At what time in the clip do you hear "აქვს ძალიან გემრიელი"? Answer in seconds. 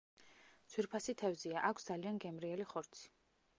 1.71-2.69